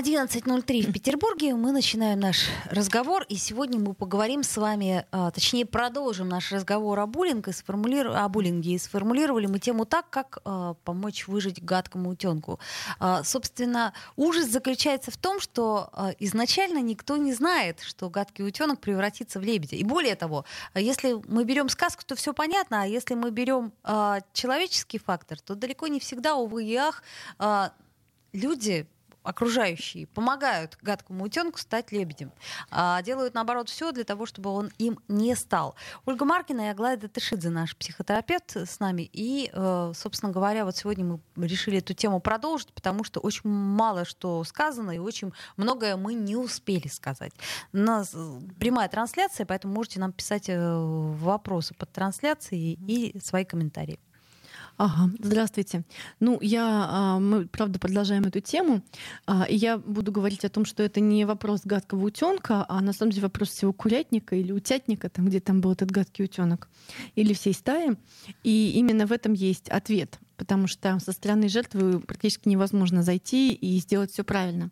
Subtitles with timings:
[0.00, 1.54] 11.03 в Петербурге.
[1.54, 3.26] Мы начинаем наш разговор.
[3.28, 7.10] И сегодня мы поговорим с вами, а, точнее, продолжим наш разговор о.
[7.52, 8.14] Сформулиру...
[8.14, 8.72] О буллинге.
[8.72, 12.58] И сформулировали мы тему так, как э, помочь выжить гадкому утенку.
[12.98, 19.38] Э, собственно, ужас заключается в том, что изначально никто не знает, что гадкий утенок превратится
[19.38, 19.76] в лебедя.
[19.76, 23.72] И более того, если мы берем сказку, то все понятно, а если мы берем
[24.32, 27.02] человеческий фактор, то далеко не всегда, увы и ах,
[28.32, 28.86] люди
[29.22, 32.32] окружающие помогают гадкому утенку стать лебедем.
[32.70, 35.74] А делают, наоборот, все для того, чтобы он им не стал.
[36.04, 39.08] Ольга Маркина и Аглая Датышидзе, наш психотерапевт, с нами.
[39.12, 44.04] И, э, собственно говоря, вот сегодня мы решили эту тему продолжить, потому что очень мало
[44.04, 47.32] что сказано, и очень многое мы не успели сказать.
[47.72, 48.14] У нас
[48.58, 53.98] прямая трансляция, поэтому можете нам писать э, вопросы под трансляцией и свои комментарии.
[54.82, 55.82] Ага, здравствуйте.
[56.20, 58.80] Ну, я, а, мы, правда, продолжаем эту тему,
[59.26, 62.94] а, и я буду говорить о том, что это не вопрос гадкого утенка, а на
[62.94, 66.70] самом деле вопрос всего курятника или утятника, там, где там был этот гадкий утенок,
[67.14, 67.98] или всей стаи.
[68.42, 73.78] И именно в этом есть ответ потому что со стороны жертвы практически невозможно зайти и
[73.78, 74.70] сделать все правильно.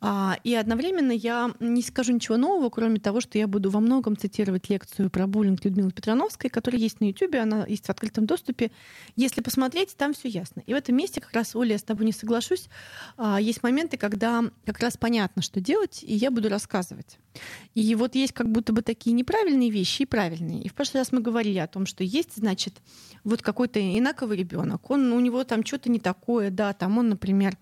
[0.00, 4.16] А, и одновременно я не скажу ничего нового, кроме того, что я буду во многом
[4.16, 8.72] цитировать лекцию про буллинг Людмилы Петрановской, которая есть на YouTube, она есть в открытом доступе.
[9.14, 10.64] Если посмотреть, там все ясно.
[10.66, 12.68] И в этом месте как раз, Оля, я с тобой не соглашусь,
[13.16, 17.20] а, есть моменты, когда как раз понятно, что делать, и я буду рассказывать.
[17.74, 20.62] И вот есть как будто бы такие неправильные вещи и правильные.
[20.62, 22.74] И в прошлый раз мы говорили о том, что есть, значит,
[23.22, 27.56] вот какой-то инаковый ребенок, он у него там что-то не такое, да, там он, например,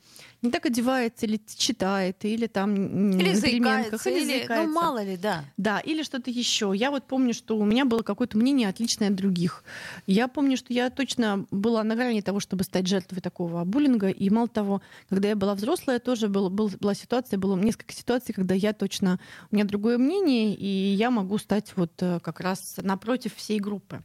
[0.44, 4.66] не так одевается или читает, или там или на переменках, или, или заикается.
[4.66, 5.44] Ну, мало ли, да.
[5.56, 6.72] Да, или что-то еще.
[6.74, 9.64] Я вот помню, что у меня было какое-то мнение отличное от других.
[10.06, 14.10] Я помню, что я точно была на грани того, чтобы стать жертвой такого буллинга.
[14.10, 18.34] И мало того, когда я была взрослая, тоже был, был, была ситуация, было несколько ситуаций,
[18.34, 19.18] когда я точно...
[19.50, 24.02] У меня другое мнение, и я могу стать вот э, как раз напротив всей группы.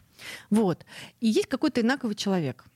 [0.49, 0.85] Вот.
[1.19, 2.65] И есть какой-то инаковый человек—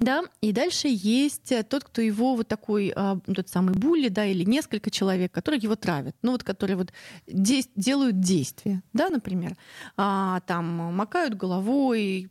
[0.00, 4.24] да, и дальше есть э, тот, кто его вот такой, а, тот самый булли, да,
[4.24, 6.92] или несколько человек, которые его травят, ну вот которые вот
[7.26, 9.56] де- делают действия, да, например,
[9.96, 12.30] а, там макают головой,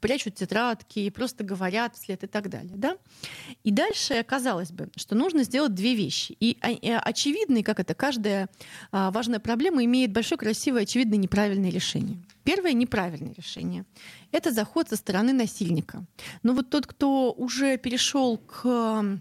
[0.00, 2.74] прячут тетрадки, просто говорят вслед и так далее.
[2.76, 2.96] Да?
[3.64, 6.36] И дальше казалось бы, что нужно сделать две вещи.
[6.40, 8.48] И а, очевидно, как это, каждая
[8.92, 12.18] а, важная проблема имеет большое, красивое, очевидное, неправильное решение.
[12.44, 13.84] Первое неправильное решение–
[14.32, 16.06] это заход со стороны насильника.
[16.42, 19.20] Но вот тот, кто уже перешел к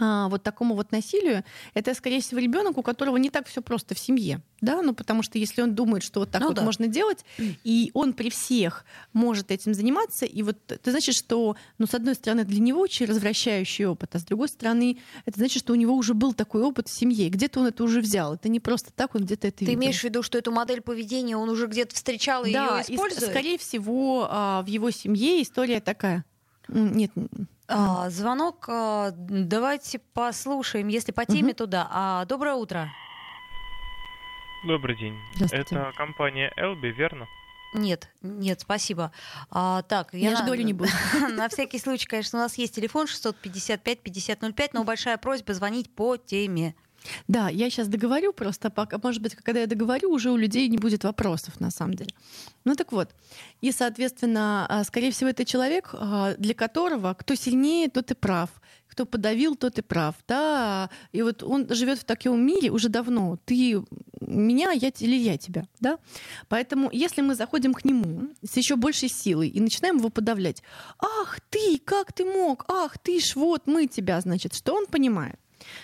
[0.00, 1.44] а, вот такому вот насилию,
[1.74, 4.40] это, скорее всего, ребенок, у которого не так все просто в семье.
[4.62, 6.62] Да, ну потому что если он думает, что вот так ну, вот да.
[6.62, 11.86] можно делать, и он при всех может этим заниматься, и вот это значит, что, ну,
[11.86, 15.72] с одной стороны, для него очень развращающий опыт, а с другой стороны, это значит, что
[15.72, 18.34] у него уже был такой опыт в семье, где-то он это уже взял.
[18.34, 19.80] Это не просто так, он где-то это Ты видел.
[19.80, 23.28] имеешь в виду, что эту модель поведения он уже где-то встречал и да, ее использует?
[23.28, 26.24] И, скорее всего, а, в его семье история такая.
[26.68, 27.10] Нет,
[27.70, 28.64] а, звонок.
[28.68, 31.58] А, давайте послушаем, если по теме, угу.
[31.58, 31.88] то да.
[31.90, 32.90] А, доброе утро.
[34.64, 35.16] Добрый день.
[35.52, 37.26] Это компания Элби, верно?
[37.72, 39.12] Нет, нет, спасибо.
[39.48, 40.90] А, так, я, я же говорю, не буду.
[41.30, 46.74] На всякий случай, конечно, у нас есть телефон 655-5005, но большая просьба звонить по теме.
[47.28, 50.78] Да, я сейчас договорю просто, пока, может быть, когда я договорю, уже у людей не
[50.78, 52.10] будет вопросов на самом деле.
[52.64, 53.10] Ну так вот,
[53.60, 58.50] и, соответственно, а, скорее всего, это человек, а, для которого кто сильнее, тот и прав,
[58.86, 63.38] кто подавил, тот и прав, да, и вот он живет в таком мире уже давно,
[63.44, 63.82] ты
[64.20, 65.98] меня, я или я тебя, да,
[66.48, 70.62] поэтому если мы заходим к нему с еще большей силой и начинаем его подавлять,
[70.98, 75.38] ах ты, как ты мог, ах ты ж, вот мы тебя, значит, что он понимает?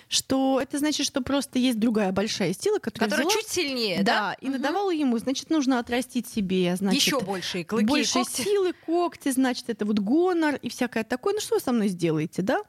[0.08, 4.02] Что это значит, что просто есть другая большая сила, которая, которая взяла, чуть сильнее, да,
[4.02, 4.36] да?
[4.40, 4.54] и угу.
[4.54, 9.84] надавала ему, значит, нужно отрастить себе, значит, еще большие клыки, больше силы, когти, значит, это
[9.84, 11.34] вот гонор и всякое такое.
[11.34, 12.62] Ну что вы со мной сделаете, да?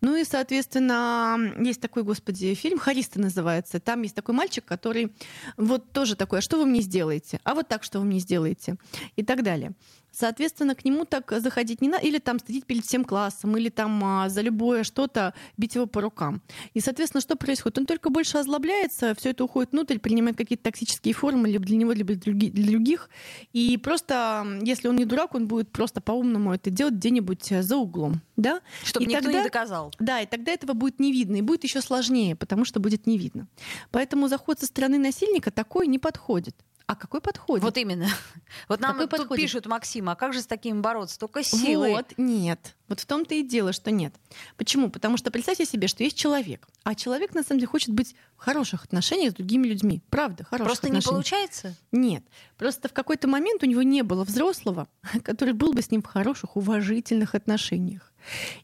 [0.00, 3.80] Ну и, соответственно, есть такой, господи, фильм «Хариста» называется.
[3.80, 5.12] Там есть такой мальчик, который
[5.56, 7.40] вот тоже такой, а что вы мне сделаете?
[7.44, 8.76] А вот так, что вы мне сделаете?
[9.16, 9.74] И так далее.
[10.12, 14.02] Соответственно, к нему так заходить не надо, или там стыдить перед всем классом, или там
[14.04, 16.42] а, за любое что-то бить его по рукам.
[16.74, 17.78] И, соответственно, что происходит?
[17.78, 21.92] Он только больше озлобляется, все это уходит внутрь, принимает какие-то токсические формы либо для него,
[21.92, 23.08] либо для других.
[23.52, 27.76] И просто, если он не дурак, он будет просто по-умному это делать где-нибудь э, за
[27.76, 28.20] углом.
[28.36, 28.60] Да?
[28.82, 29.59] Чтобы и никто тогда, не доказал.
[29.98, 33.18] Да, и тогда этого будет не видно, и будет еще сложнее, потому что будет не
[33.18, 33.48] видно.
[33.90, 36.56] Поэтому заход со стороны насильника такой не подходит.
[36.90, 37.62] А какой подходит?
[37.62, 38.08] Вот именно.
[38.68, 39.44] Вот нам какой тут подходит?
[39.44, 41.20] пишут, Максим, а как же с такими бороться?
[41.20, 41.92] Только силой.
[41.92, 42.74] Вот, нет.
[42.88, 44.12] Вот в том-то и дело, что нет.
[44.56, 44.90] Почему?
[44.90, 48.40] Потому что представьте себе, что есть человек, а человек на самом деле хочет быть в
[48.40, 50.02] хороших отношениях с другими людьми.
[50.10, 51.14] Правда, хороших Просто не отношениях.
[51.14, 51.76] получается?
[51.92, 52.24] Нет.
[52.58, 54.88] Просто в какой-то момент у него не было взрослого,
[55.22, 58.09] который был бы с ним в хороших, уважительных отношениях.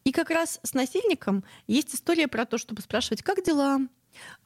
[0.04, 3.80] И как раз с насильником есть история про то, чтобы спрашивать, как дела,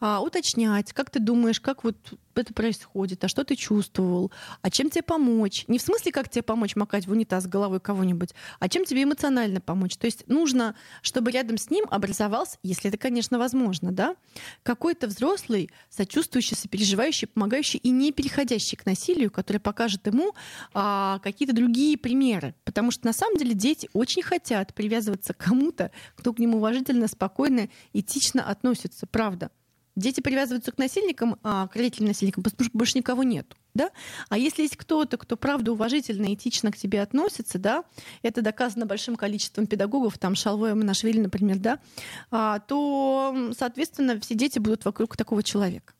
[0.00, 1.96] а, уточнять, как ты думаешь, как вот
[2.34, 4.30] это происходит, а что ты чувствовал,
[4.62, 5.64] а чем тебе помочь.
[5.68, 9.60] Не в смысле, как тебе помочь макать в унитаз головой кого-нибудь, а чем тебе эмоционально
[9.60, 9.96] помочь.
[9.96, 14.16] То есть нужно, чтобы рядом с ним образовался, если это, конечно, возможно, да,
[14.62, 20.34] какой-то взрослый, сочувствующий, сопереживающий, помогающий и не переходящий к насилию, который покажет ему
[20.72, 22.54] а, какие-то другие примеры.
[22.64, 27.08] Потому что на самом деле дети очень хотят привязываться к кому-то, кто к ним уважительно,
[27.08, 29.06] спокойно, этично относится.
[29.06, 29.50] Правда.
[30.00, 33.54] Дети привязываются к насильникам, а, к родителям насильникам, потому что больше никого нет.
[33.74, 33.90] Да?
[34.28, 37.84] А если есть кто-то, кто правда уважительно, этично к тебе относится, да,
[38.22, 41.78] это доказано большим количеством педагогов, там Шалвоя Манашвили, например, да,
[42.30, 45.92] а, то, соответственно, все дети будут вокруг такого человека.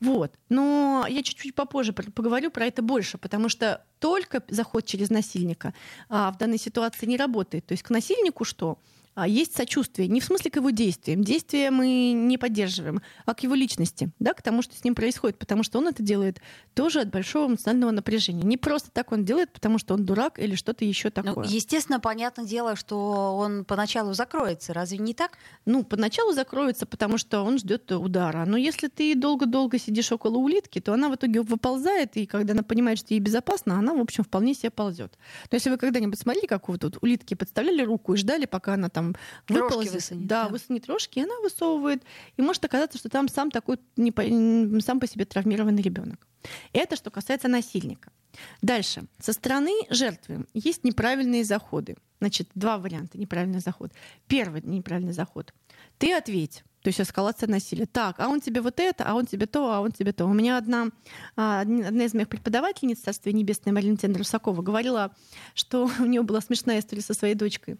[0.00, 0.32] Вот.
[0.48, 5.74] Но я чуть-чуть попозже поговорю про это больше, потому что только заход через насильника
[6.08, 7.66] а, в данной ситуации не работает.
[7.66, 8.78] То есть к насильнику что?
[9.14, 10.08] А, есть сочувствие.
[10.08, 11.22] Не в смысле к его действиям.
[11.22, 15.38] Действия мы не поддерживаем, а к его личности, да, к тому, что с ним происходит.
[15.38, 16.40] Потому что он это делает
[16.74, 18.42] тоже от большого эмоционального напряжения.
[18.42, 21.46] Не просто так он делает, потому что он дурак или что-то еще Ну, такое.
[21.46, 24.72] естественно, понятное дело, что он поначалу закроется.
[24.72, 25.38] Разве не так?
[25.64, 28.44] Ну, поначалу закроется, потому что он ждет удара.
[28.46, 32.64] Но если ты долго-долго сидишь около улитки, то она в итоге выползает, и когда она
[32.64, 35.16] понимает, что ей безопасно, она, в общем, вполне себе ползет.
[35.52, 38.88] Но если вы когда-нибудь смотрели, как вот тут улитки подставляли руку и ждали, пока она
[38.88, 40.48] там Рожки выползет, высунет, да, да.
[40.48, 42.02] высунет рожки, и она высовывает.
[42.36, 46.26] И может оказаться, что там сам такой не по- сам по себе травмированный ребенок.
[46.72, 48.12] Это что касается насильника.
[48.62, 49.04] Дальше.
[49.20, 51.96] Со стороны жертвы есть неправильные заходы.
[52.20, 53.92] Значит, два варианта неправильный заход.
[54.26, 55.52] Первый неправильный заход.
[55.98, 56.64] Ты ответь.
[56.84, 57.86] То есть эскалация насилия.
[57.86, 60.26] Так, а он тебе вот это, а он тебе то, а он тебе то.
[60.26, 60.88] У меня одна,
[61.34, 65.10] а, одна из моих преподавательниц, Царствие Небесное, Марина Русакова, говорила,
[65.54, 67.78] что у нее была смешная история со своей дочкой.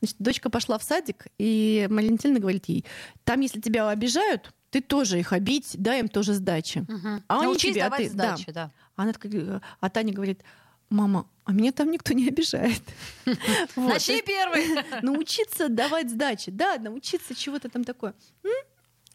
[0.00, 2.84] Значит, дочка пошла в садик, и Марина говорит ей,
[3.22, 6.84] там, если тебя обижают, ты тоже их обидь, дай им тоже сдачи.
[7.28, 8.36] А они Научись тебе, а ты- да.
[8.36, 8.72] сдачу, да.
[8.96, 10.42] А, она такая, а Таня говорит,
[10.90, 12.82] мама, а меня там никто не обижает.
[13.76, 14.84] Начни первый.
[15.02, 18.14] Научиться давать сдачи, да, научиться чего-то там такое.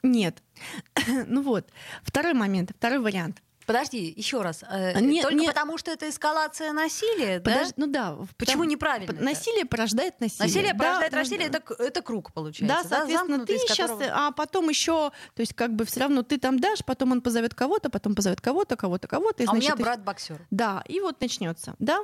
[0.01, 0.42] Нет.
[1.27, 1.69] Ну вот.
[2.04, 3.42] Второй момент, второй вариант.
[3.66, 4.64] Подожди, еще раз.
[4.64, 5.54] Э, А, нет, Только нет.
[5.54, 7.52] потому, что это эскалация насилия, да?
[7.64, 8.16] Подож- Ну да.
[8.38, 9.24] Почему потому- неправильно это?
[9.24, 10.48] Насилие порождает насилие.
[10.48, 11.58] Насилие Да, порождает да, насилие, да.
[11.60, 12.76] это, это круг получается.
[12.84, 16.22] Да, соответственно, замкнутый, ты сейчас, которого- а потом еще, то есть как бы все равно
[16.24, 19.44] ты там дашь, потом он позовет кого-то, потом позовет кого-то, кого-то, кого-то.
[19.48, 20.46] А у меня значит, брат боксер.
[20.52, 22.00] Да, и вот начнется, да.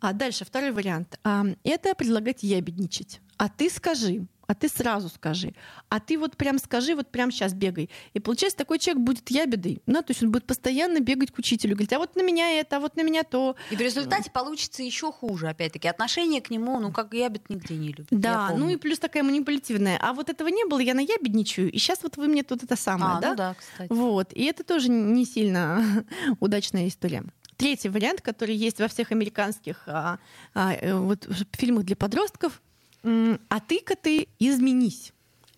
[0.00, 1.18] А дальше второй вариант.
[1.64, 3.20] Это предлагать ябедничать.
[3.36, 5.54] А ты скажи, а ты сразу скажи,
[5.88, 7.88] а ты вот прям скажи, вот прям сейчас бегай.
[8.12, 11.74] И получается, такой человек будет ябедой, да, то есть он будет постоянно бегать к учителю,
[11.74, 13.56] говорить, а вот на меня это, а вот на меня то.
[13.70, 15.88] И в результате получится еще хуже, опять-таки.
[15.88, 18.08] Отношение к нему, ну, как ябед нигде не любит.
[18.10, 19.98] Да, ну и плюс такая манипулятивная.
[19.98, 23.16] А вот этого не было, я наябедничаю, и сейчас вот вы мне тут это самое,
[23.16, 23.30] А, да?
[23.30, 23.90] ну да, кстати.
[23.90, 24.34] Вот.
[24.34, 26.04] И это тоже не сильно
[26.40, 27.24] удачная история.
[27.56, 30.18] Третий вариант, который есть во всех американских а,
[30.52, 32.60] а, э, вот, фильмах для подростков,
[33.02, 35.12] а ты-ка ты изменись.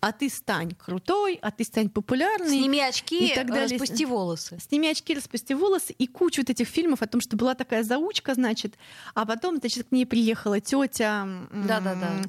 [0.07, 2.49] А ты стань крутой, а ты стань популярный.
[2.59, 3.77] Сними очки, и так далее.
[3.79, 4.59] распусти волосы.
[4.59, 8.35] Сними очки, распусти волосы и кучу вот этих фильмов о том, что была такая заучка,
[8.35, 8.75] значит,
[9.15, 12.21] а потом, значит, к ней приехала тетя, Да-да-да.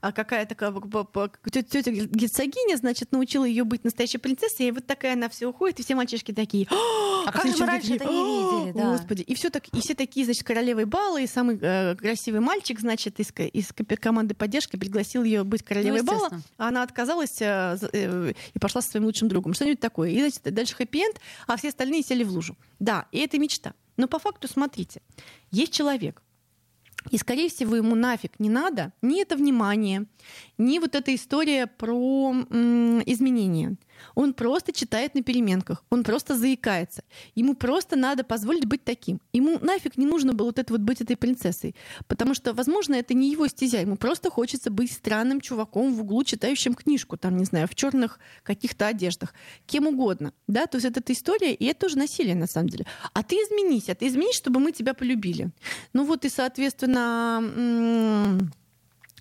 [0.00, 0.72] а какая такая
[1.50, 5.82] тетя герцогиня, значит, научила ее быть настоящей принцессой, и вот такая она все уходит, и
[5.82, 6.66] все мальчишки такие,
[7.26, 8.92] А как же мы раньше это не видели, да.
[8.92, 12.78] Господи, и все так, и все такие, значит, королевой бала, и самый э, красивый мальчик,
[12.80, 16.42] значит, из, ко- из ко- команды поддержки пригласил ее быть королевой Ну, бала, естественно.
[16.58, 19.54] а она отказалась э, за- э, и пошла со своим лучшим другом.
[19.54, 20.10] Что-нибудь такое.
[20.10, 22.56] И, значит, дальше хэппи-энд, а все остальные сели в лужу.
[22.78, 23.74] Да, и это мечта.
[23.96, 25.00] Но по факту, смотрите,
[25.50, 26.20] есть человек,
[27.10, 30.06] И, скорее всего, ему нафиг не надо ни это внимание,
[30.56, 33.76] ни вот эта история про м, изменения.
[34.14, 37.04] Он просто читает на переменках, он просто заикается.
[37.34, 39.20] Ему просто надо позволить быть таким.
[39.32, 41.74] Ему нафиг не нужно было вот это вот быть этой принцессой.
[42.08, 43.80] Потому что, возможно, это не его стезя.
[43.80, 48.18] Ему просто хочется быть странным чуваком в углу, читающим книжку, там, не знаю, в черных
[48.42, 49.34] каких-то одеждах.
[49.66, 50.32] Кем угодно.
[50.48, 50.66] Да?
[50.66, 52.86] То есть это эта история, и это тоже насилие, на самом деле.
[53.12, 55.50] А ты изменись, а ты изменись, чтобы мы тебя полюбили.
[55.92, 58.40] Ну вот и, соответственно,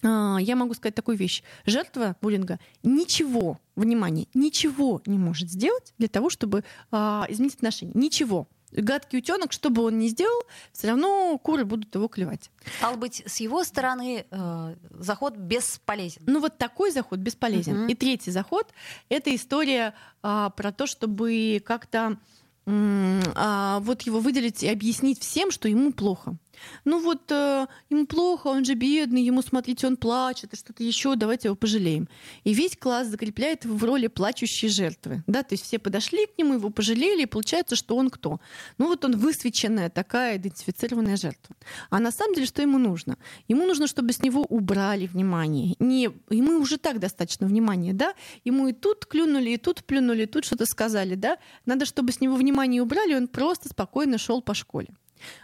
[0.04, 1.44] я могу сказать такую вещь.
[1.66, 7.94] Жертва буллинга ничего, внимание, ничего не может сделать для того, чтобы а, изменить отношения.
[7.96, 8.48] Ничего.
[8.72, 10.42] Гадкий утенок, что бы он ни сделал,
[10.72, 12.50] все равно куры будут его клевать.
[12.80, 16.24] Стал быть, с его стороны э, заход бесполезен.
[16.26, 17.86] Ну вот такой заход бесполезен.
[17.86, 17.92] Uh-huh.
[17.92, 18.68] И третий заход—
[19.10, 19.94] это история
[20.24, 22.18] э, про то, чтобы как-то
[22.66, 26.38] а, вот его выделить и объяснить всем, что ему плохо.
[26.86, 31.16] Ну вот э, ему плохо, он же бедный, ему, смотрите, он плачет и что-то еще,
[31.16, 32.08] давайте его пожалеем.
[32.44, 35.24] И весь класс закрепляет его в роли плачущей жертвы.
[35.28, 35.44] Да?
[35.44, 38.40] То есть все подошли к нему, его пожалели, и получается, что он кто?
[38.78, 41.56] Ну вот он высвеченная такая идентифицированная жертва.
[41.90, 43.18] А на самом деле что ему нужно?
[43.48, 45.76] Ему нужно, чтобы с него убрали внимание.
[45.80, 48.14] Не, ему уже так достаточно внимания, да?
[48.44, 51.38] Ему и тут клюнули, и тут плюнули, и тут что-то сказали, да?
[51.66, 54.90] Надо, чтобы с него внимание убрали, он просто спокойно шел по школе.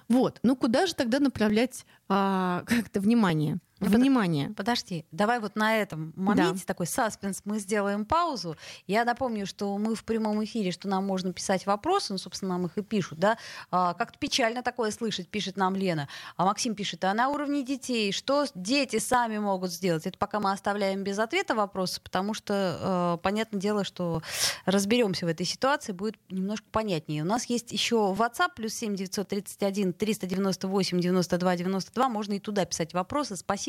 [0.07, 0.39] Вот.
[0.43, 3.59] Ну куда же тогда направлять а, как-то внимание?
[3.79, 4.49] Внимание.
[4.49, 6.65] Подожди, давай вот на этом моменте да.
[6.65, 8.57] такой саспенс мы сделаем паузу.
[8.87, 12.65] Я напомню, что мы в прямом эфире, что нам можно писать вопросы, ну, собственно, нам
[12.65, 13.37] их и пишут, да.
[13.71, 16.09] А, как-то печально такое слышать, пишет нам Лена.
[16.35, 20.05] А Максим пишет, а на уровне детей, что дети сами могут сделать?
[20.05, 24.21] Это пока мы оставляем без ответа вопросы, потому что, э, понятное дело, что
[24.65, 27.23] разберемся в этой ситуации, будет немножко понятнее.
[27.23, 32.93] У нас есть еще WhatsApp, плюс 7 931 398 92 92, можно и туда писать
[32.93, 33.37] вопросы.
[33.37, 33.68] Спасибо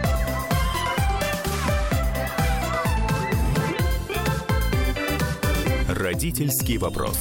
[6.01, 7.15] Родительский вопрос.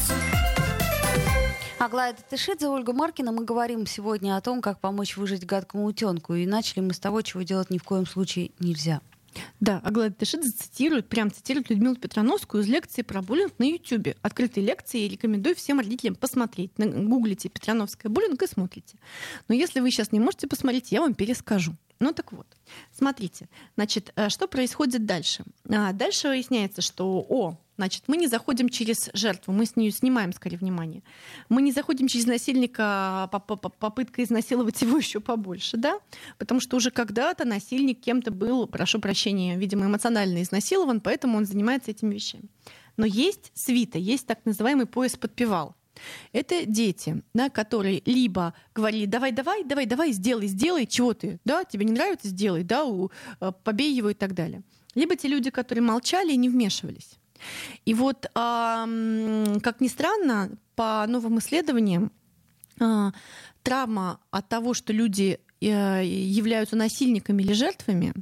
[1.78, 3.30] Аглая Татышидзе, Ольга Маркина.
[3.30, 6.32] Мы говорим сегодня о том, как помочь выжить гадкому утенку.
[6.32, 9.02] И начали мы с того, чего делать ни в коем случае нельзя.
[9.60, 14.16] Да, Аглая Татышидзе цитирует, прям цитирует Людмилу Петрановскую из лекции про буллинг на YouTube.
[14.22, 16.70] Открытые лекции, рекомендую всем родителям посмотреть.
[16.78, 18.96] Гуглите Петрановская буллинг и смотрите.
[19.49, 21.76] Но если вы сейчас не можете посмотреть, я вам перескажу.
[22.00, 22.46] Ну так вот,
[22.96, 23.46] смотрите,
[23.76, 25.44] значит, э, что происходит дальше?
[25.68, 30.34] А, дальше выясняется, что, о, Значит, мы не заходим через жертву, мы с нее снимаем
[30.34, 31.02] скорее внимание.
[31.49, 35.99] Мы не заходим через насильника, попытка изнасиловать его еще побольше, да?
[36.37, 41.90] Потому что уже когда-то насильник кем-то был, прошу прощения, видимо, эмоционально изнасилован, поэтому он занимается
[41.90, 42.50] этими вещами.
[42.99, 45.75] Но есть свита, есть так называемый пояс подпевал.
[46.34, 51.64] Это дети, да, которые либо говорили, давай, давай, давай, давай, сделай, сделай, чего ты, да,
[51.64, 53.10] тебе не нравится, сделай, да, у,
[53.40, 54.64] э, побей его и так далее.
[54.94, 57.19] Либо те люди, которые молчали и не вмешивались.
[57.85, 62.11] И вот, как ни странно, по новым исследованиям,
[62.80, 63.12] а,
[63.62, 68.14] травма от того, что люди э, являются насильниками или жертвами,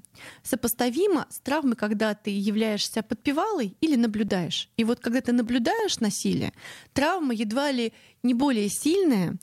[0.42, 4.68] сопоставима с травмой, когда ты являешься подпевалой или наблюдаешь.
[4.76, 6.52] И вот когда ты наблюдаешь насилие,
[6.92, 9.36] травма едва ли не более сильная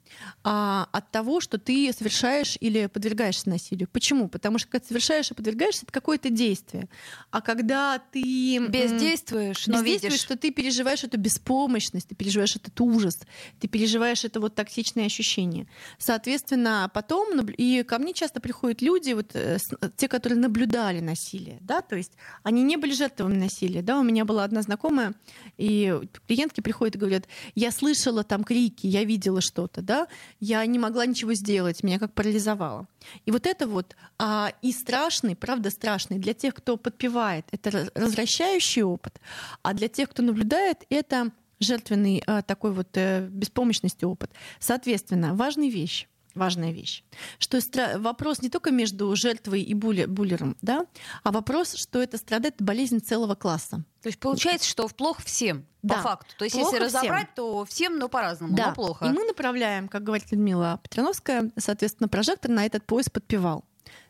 [0.43, 3.87] а, от того, что ты совершаешь или подвергаешься насилию.
[3.91, 4.27] Почему?
[4.27, 6.89] Потому что когда ты совершаешь и подвергаешься, это какое-то действие.
[7.31, 13.19] А когда ты бездействуешь, но бездействуешь, что ты переживаешь эту беспомощность, ты переживаешь этот ужас,
[13.59, 15.67] ты переживаешь это вот токсичное ощущение.
[15.97, 19.57] Соответственно, потом и ко мне часто приходят люди, вот э,
[19.95, 22.11] те, которые наблюдали насилие, да, то есть
[22.43, 23.99] они не были жертвами насилия, да.
[23.99, 25.13] У меня была одна знакомая,
[25.57, 30.07] и клиентки приходят и говорят, я слышала там крик крики, я видела что-то, да,
[30.39, 32.87] я не могла ничего сделать, меня как парализовало.
[33.25, 38.83] И вот это вот а, и страшный, правда страшный для тех, кто подпевает, это развращающий
[38.83, 39.19] опыт,
[39.61, 44.31] а для тех, кто наблюдает, это жертвенный а, такой вот а, беспомощности опыт.
[44.59, 47.03] Соответственно, важная вещь важная вещь,
[47.39, 47.59] что
[47.97, 50.85] вопрос не только между жертвой и буллером, да,
[51.23, 53.83] а вопрос, что это страдает болезнь целого класса.
[54.01, 55.95] То есть получается, что плохо всем, да.
[55.95, 56.35] по факту.
[56.37, 57.35] То есть плохо если разобрать, всем.
[57.35, 58.67] то всем, но по-разному, да.
[58.67, 59.05] но плохо.
[59.05, 63.65] И мы направляем, как говорит Людмила Петрановская, соответственно, прожектор на этот пояс подпевал.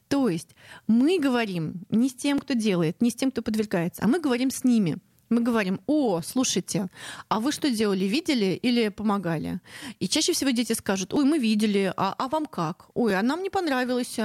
[0.07, 0.55] То есть
[0.87, 4.51] мы говорим не с тем, кто делает, не с тем, кто подвергается, а мы говорим
[4.51, 4.97] с ними.
[5.29, 6.89] Мы говорим, о, слушайте,
[7.29, 9.59] а вы что делали, видели или помогали?
[9.99, 12.87] И чаще всего дети скажут, ой, мы видели, а, а вам как?
[12.93, 14.17] Ой, а нам не понравилось.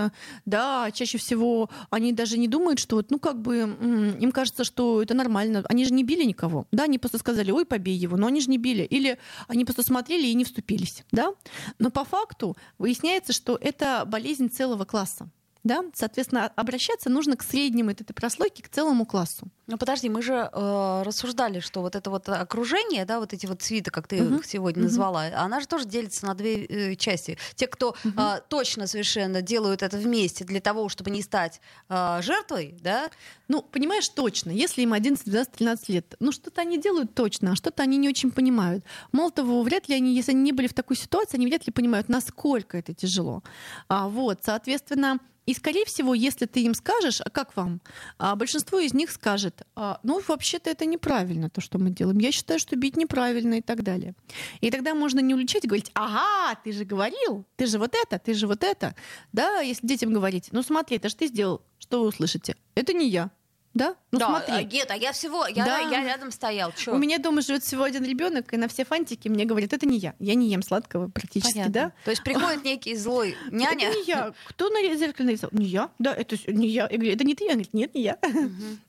[0.45, 3.77] Да, чаще всего они даже не думают, что вот, ну как бы
[4.21, 5.65] им кажется, что это нормально.
[5.69, 6.67] Они же не били никого.
[6.73, 8.83] Да, они просто сказали, ой, побей его, но они же не били.
[8.83, 11.05] Или они просто смотрели и не вступились.
[11.13, 11.33] Да?
[11.79, 15.31] Но по факту выясняется, что это болезнь целого класса.
[15.63, 15.85] Да?
[15.95, 19.49] Соответственно, обращаться нужно к среднему этой прослойке, к целому классу.
[19.67, 23.63] Ну подожди, мы же э, рассуждали, что вот это вот окружение, да, вот эти вот
[23.63, 24.39] цветы, как ты uh-huh.
[24.39, 24.87] их сегодня uh-huh.
[24.87, 27.39] назвала, она же тоже делится на две э, части.
[27.55, 28.39] Те, кто uh-huh.
[28.39, 33.11] э, точно совершенно делают это вместе для того, чтобы не стать э, жертвой, да?
[33.47, 34.51] Ну, понимаешь, точно.
[34.51, 38.09] Если им 11, 12, 13 лет, ну что-то они делают точно, а что-то они не
[38.09, 38.85] очень понимают.
[39.13, 41.73] Мало того, вряд ли они, если они не были в такой ситуации, они вряд ли
[41.73, 43.43] понимают, насколько это тяжело.
[43.89, 47.81] А, вот, соответственно, и, скорее всего, если ты им скажешь, а как вам,
[48.19, 52.19] а большинство из них скажет, а, ну, вообще-то это неправильно, то, что мы делаем.
[52.19, 54.15] Я считаю, что бить неправильно и так далее.
[54.61, 58.35] И тогда можно не уличать говорить, ага, ты же говорил, ты же вот это, ты
[58.35, 58.95] же вот это.
[59.33, 62.57] Да, если детям говорить, ну, смотри, это же ты сделал, что вы услышите?
[62.75, 63.31] Это не я.
[63.73, 63.95] Да?
[64.11, 64.55] Ну да, смотри.
[64.55, 65.79] А, нет, а я всего, я, да.
[65.79, 66.73] я рядом стоял.
[66.73, 66.93] Чё?
[66.93, 69.97] У меня дома живет всего один ребенок, и на все фантики мне говорят, это не
[69.99, 70.15] я.
[70.19, 71.73] Я не ем сладкого практически, Понятно.
[71.73, 71.93] да?
[72.05, 73.89] То есть приходит некий злой няня.
[73.89, 74.35] Это не я.
[74.47, 75.53] Кто на зеркале нарисовал?
[75.53, 75.91] Не я.
[76.01, 76.89] Да, это не я.
[76.91, 77.45] Я говорю, это не ты.
[77.45, 78.19] Я говорю, нет, не я.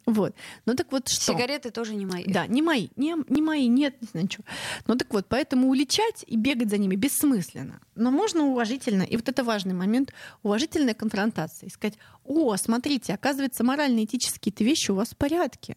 [0.08, 0.36] Вот.
[0.66, 1.32] Ну так вот что?
[1.34, 2.26] Сигареты тоже не мои.
[2.26, 2.90] Да, не мои.
[2.98, 4.44] Не, не мои, нет, не знаю ничего.
[4.88, 7.80] Ну так вот, поэтому уличать и бегать за ними бессмысленно.
[7.96, 10.12] Но можно уважительно, и вот это важный момент,
[10.44, 11.68] уважительная конфронтация.
[11.68, 15.76] И сказать, о, смотрите, оказывается, морально-этические вещи у вас в порядке.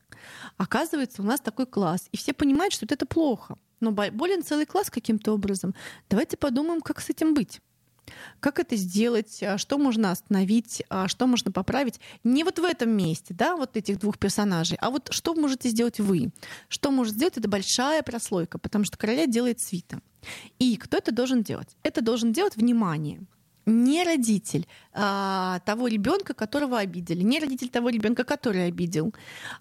[0.57, 2.09] Оказывается, у нас такой класс.
[2.13, 3.57] И все понимают, что это плохо.
[3.81, 5.75] Но болен целый класс каким-то образом.
[6.09, 7.61] Давайте подумаем, как с этим быть.
[8.41, 12.01] Как это сделать, а что можно остановить, а что можно поправить.
[12.23, 16.01] Не вот в этом месте, да, вот этих двух персонажей, а вот что можете сделать
[16.01, 16.31] вы.
[16.69, 20.01] Что может сделать, это большая прослойка, потому что короля делает свита.
[20.59, 21.77] И кто это должен делать?
[21.83, 23.23] Это должен делать внимание
[23.67, 29.15] не родитель а, того ребенка, которого обидели, не родитель того ребенка, который обидел,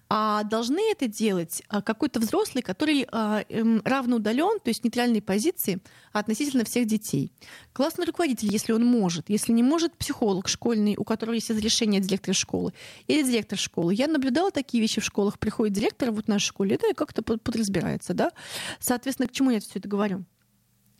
[0.08, 5.80] а должны это делать а, какой-то взрослый, который а, эм, равноудален, то есть нейтральной позиции
[6.12, 7.32] относительно всех детей.
[7.72, 12.34] Классный руководитель, если он может, если не может, психолог школьный, у которого есть разрешение директора
[12.34, 12.72] школы,
[13.06, 13.94] или директор школы.
[13.94, 17.22] Я наблюдала такие вещи в школах, приходит директор вот в нашей школе, да, и как-то
[17.22, 18.30] подразбирается, да.
[18.78, 20.24] Соответственно, к чему я все это говорю?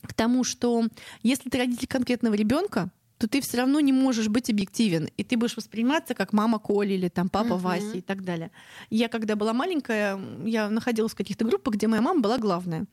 [0.07, 0.89] К тому, что
[1.23, 5.37] если ты родитель конкретного ребенка, то ты все равно не можешь быть объективен, и ты
[5.37, 7.59] будешь восприниматься как мама Коли или там папа uh-huh.
[7.59, 8.51] Вася и так далее.
[8.91, 12.87] Я когда была маленькая, я находилась в каких-то группах, где моя мама была главная.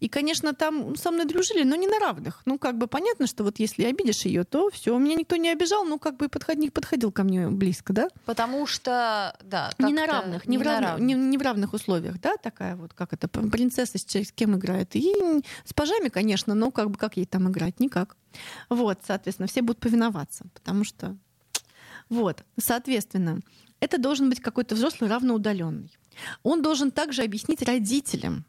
[0.00, 2.42] И, конечно, там со мной дружили, но не на равных.
[2.44, 5.84] Ну, как бы понятно, что вот если обидишь ее, то все, меня никто не обижал,
[5.84, 8.08] ну, как бы подход, не подходил ко мне близко, да?
[8.24, 9.70] Потому что, да.
[9.78, 11.06] Не на равных, не, не, в равных, равных.
[11.06, 14.96] Не, не в равных условиях, да, такая вот, как это, принцесса с кем играет.
[14.96, 15.14] И
[15.64, 17.80] с пажами, конечно, но как бы как ей там играть?
[17.80, 18.16] Никак.
[18.68, 21.16] Вот, соответственно, все будут повиноваться, потому что...
[22.08, 23.40] Вот, соответственно,
[23.80, 25.90] это должен быть какой-то взрослый равноудаленный.
[26.42, 28.44] Он должен также объяснить родителям,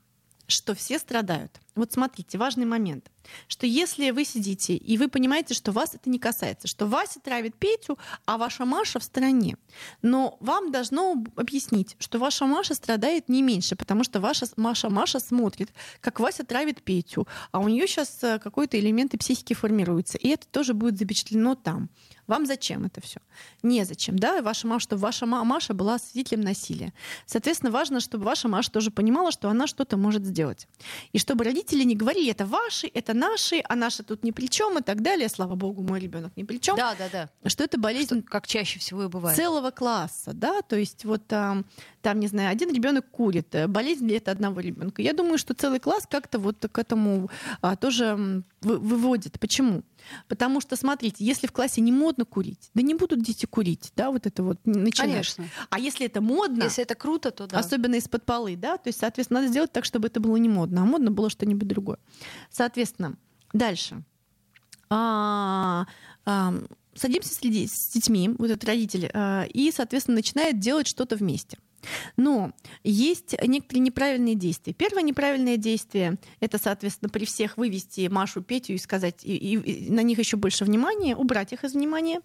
[0.48, 1.60] что все страдают.
[1.80, 3.10] Вот смотрите, важный момент,
[3.48, 7.56] что если вы сидите и вы понимаете, что вас это не касается, что Вася травит
[7.56, 9.58] Петю, а ваша Маша в стороне,
[10.02, 15.20] но вам должно объяснить, что ваша Маша страдает не меньше, потому что ваша Маша Маша
[15.20, 20.28] смотрит, как Вася травит Петю, а у нее сейчас э, какой-то элемент психики формируется, и
[20.28, 21.90] это тоже будет запечатлено там.
[22.28, 23.20] Вам зачем это все?
[23.64, 26.94] Незачем, да, ваша Маша, чтобы ваша Маша была свидетелем насилия.
[27.26, 30.68] Соответственно, важно, чтобы ваша Маша тоже понимала, что она что-то может сделать.
[31.12, 34.78] И чтобы родители не говорили, это ваши, это наши, а наши тут ни при чем
[34.78, 35.30] и так далее.
[35.30, 36.76] Слава богу, мой ребенок ни при чем.
[36.76, 37.50] Да, да, да.
[37.50, 39.38] Что это болезнь, что, как чаще всего и бывает.
[39.38, 41.66] Целого класса, да, то есть вот там,
[42.02, 45.02] там не знаю, один ребенок курит, э, болезнь ли это одного ребенка.
[45.02, 47.30] Я думаю, что целый класс как-то вот к этому
[47.62, 49.40] а, тоже выводит.
[49.40, 49.84] Почему?
[50.28, 54.12] Потому что, смотрите, если в классе не модно курить, да не будут дети курить, да,
[54.12, 55.12] вот это вот начинать.
[55.12, 55.46] Конечно.
[55.70, 56.64] А если это модно...
[56.64, 57.60] Если это круто, то да.
[57.60, 60.82] Особенно из-под полы, да, то есть, соответственно, надо сделать так, чтобы это было не модно,
[60.82, 62.00] а модно было что-нибудь другое.
[62.52, 63.18] Соответственно,
[63.54, 64.04] дальше.
[64.90, 65.86] А,
[66.26, 66.54] а,
[66.96, 67.40] садимся с
[67.94, 71.58] детьми, вот этот родитель, а, и, соответственно, начинает делать что-то вместе.
[72.18, 72.52] Но
[72.84, 74.74] есть некоторые неправильные действия.
[74.74, 79.92] Первое неправильное действие— это, соответственно, при всех вывести Машу, Петю и сказать и, и, и
[79.92, 82.22] на них еще больше внимания, убрать их из внимания.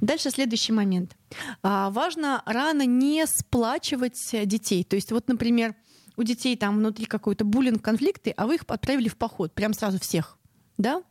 [0.00, 1.16] Дальше следующий момент.
[1.62, 4.84] А, важно рано не сплачивать детей.
[4.84, 5.74] То есть вот, например,
[6.16, 9.98] у детей там внутри какой-то буллинг, конфликты, а вы их отправили в поход, прям сразу
[9.98, 10.36] всех.
[10.76, 11.02] Да?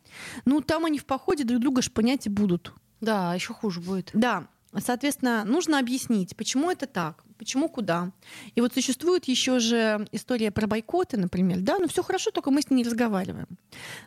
[0.45, 2.73] Ну, там они в походе друг друга шпынять и будут.
[3.01, 4.11] Да, еще хуже будет.
[4.13, 4.47] Да.
[4.77, 8.11] Соответственно, нужно объяснить, почему это так, почему куда.
[8.53, 12.61] И вот существует еще же история про бойкоты, например, да, ну все хорошо, только мы
[12.61, 13.47] с ней не разговариваем.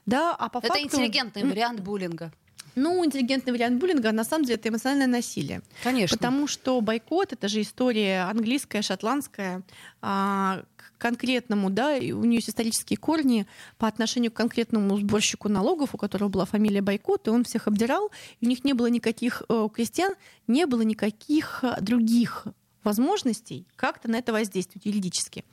[0.07, 0.85] Да, а по это факту...
[0.85, 2.33] интеллигентный вариант буллинга.
[2.74, 5.62] Ну, интеллигентный вариант буллинга, а на самом деле, это эмоциональное насилие.
[5.82, 6.16] Конечно.
[6.16, 9.62] Потому что бойкот— это же история английская, шотландская,
[10.00, 15.48] а, к конкретному, да, и у нее есть исторические корни по отношению к конкретному сборщику
[15.48, 18.87] налогов, у которого была фамилия Бойкот, и он всех обдирал, и у них не было
[18.87, 20.14] никаких, э, у крестьян
[20.46, 22.46] не было никаких э, других
[22.85, 25.44] возможностей как-то на это воздействовать юридически.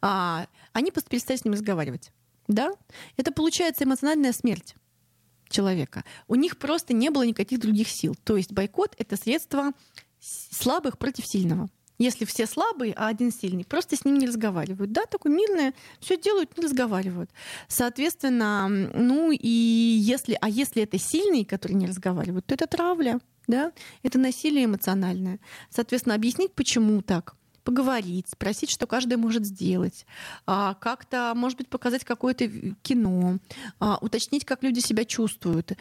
[0.00, 2.12] А, они просто перестали с ним разговаривать.
[2.46, 2.72] Да?
[3.16, 4.74] Это получается эмоциональная смерть
[5.48, 6.04] человека.
[6.26, 8.14] У них просто не было никаких других сил.
[8.24, 9.72] То есть бойкот— это средство
[10.20, 11.68] слабых против сильного.
[11.98, 14.92] Если все слабые, а один сильный, просто с ним не разговаривают.
[14.92, 17.30] Да, такое мирное, все делают, не разговаривают.
[17.66, 23.72] Соответственно, ну и если, а если это сильные, которые не разговаривают, то это травля, да,
[24.04, 25.40] это насилие эмоциональное.
[25.70, 27.34] Соответственно, объяснить, почему так,
[27.68, 30.06] поговорить, спросить, что каждый может сделать,
[30.46, 32.48] а, как-то, может быть, показать какое-то
[32.80, 33.40] кино,
[33.78, 35.72] а, уточнить, как люди себя чувствуют.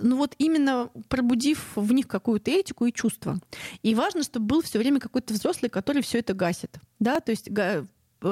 [0.00, 3.40] Ну вот именно пробудив в них какую-то этику и чувство.
[3.82, 6.76] И важно, чтобы был все время какой-то взрослый, который все это гасит.
[7.00, 7.18] Да?
[7.18, 7.48] То есть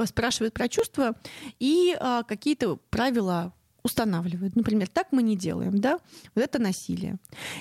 [0.07, 1.17] спрашивает про чувства
[1.59, 4.55] и а, какие-то правила устанавливают.
[4.55, 5.99] Например, так мы не делаем, да?
[6.37, 7.17] Вот это насилие.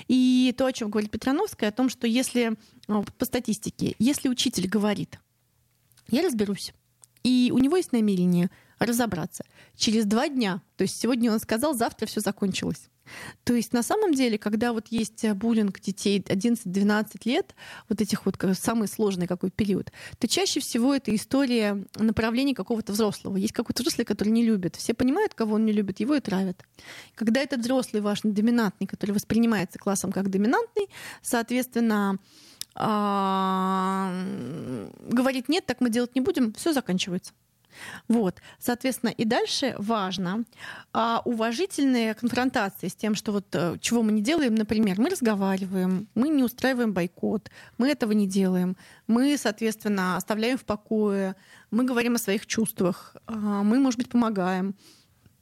[0.06, 5.18] И то, о чем говорит Петрановская, о том, что если по статистике, если учитель говорит,
[6.10, 6.72] я разберусь.
[7.22, 9.44] И у него есть намерение разобраться.
[9.76, 12.88] Через два дня, то есть сегодня он сказал, завтра все закончилось.
[13.44, 17.54] То есть на самом деле, когда вот есть буллинг детей 11-12 лет,
[17.88, 23.36] вот этих вот самый сложный какой период, то чаще всего это история направления какого-то взрослого.
[23.36, 24.76] Есть какой-то взрослый, который не любит.
[24.76, 26.64] Все понимают, кого он не любит, его и травят.
[27.14, 30.88] Когда этот взрослый важный, доминантный, который воспринимается классом как доминантный,
[31.22, 32.18] соответственно,
[35.08, 37.32] говорит нет, так мы делать не будем, все заканчивается.
[38.08, 40.44] Вот, соответственно, и дальше важно
[40.92, 46.08] а, уважительная конфронтация с тем, что вот э, чего мы не делаем, например, мы разговариваем,
[46.14, 51.36] мы не устраиваем бойкот, мы этого не делаем, мы, соответственно, оставляем в покое,
[51.70, 54.74] мы говорим о своих чувствах, а, мы, может быть, помогаем,